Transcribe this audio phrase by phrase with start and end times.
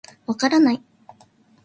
[0.25, 0.81] 分からない。